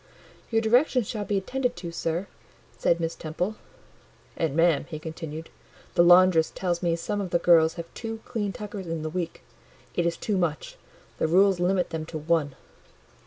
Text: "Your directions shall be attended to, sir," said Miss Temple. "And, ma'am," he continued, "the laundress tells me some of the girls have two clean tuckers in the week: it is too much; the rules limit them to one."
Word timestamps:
"Your 0.49 0.63
directions 0.63 1.07
shall 1.07 1.25
be 1.25 1.37
attended 1.37 1.75
to, 1.75 1.91
sir," 1.91 2.25
said 2.75 2.99
Miss 2.99 3.13
Temple. 3.13 3.57
"And, 4.35 4.55
ma'am," 4.55 4.85
he 4.89 4.97
continued, 4.97 5.51
"the 5.93 6.01
laundress 6.03 6.49
tells 6.49 6.81
me 6.81 6.95
some 6.95 7.21
of 7.21 7.29
the 7.29 7.37
girls 7.37 7.75
have 7.75 7.85
two 7.93 8.19
clean 8.25 8.51
tuckers 8.51 8.87
in 8.87 9.03
the 9.03 9.11
week: 9.11 9.43
it 9.93 10.07
is 10.07 10.17
too 10.17 10.37
much; 10.39 10.75
the 11.19 11.27
rules 11.27 11.59
limit 11.59 11.91
them 11.91 12.07
to 12.07 12.17
one." 12.17 12.55